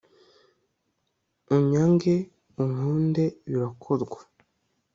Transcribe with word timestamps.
unyange 1.55 2.15
unkunde 2.61 3.23
birakorwa 3.49 4.19